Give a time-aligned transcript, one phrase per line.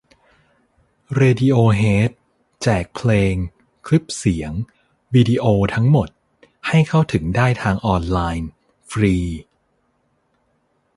[1.15, 2.11] เรดิโอเฮด
[2.61, 3.33] แจกเพลง
[3.85, 4.51] คลิปเสียง
[5.13, 6.09] วิดีโอทั้งหมด
[6.67, 8.49] ให้เข้าถึงได้ทางออนไลน์
[8.89, 9.15] ฟรี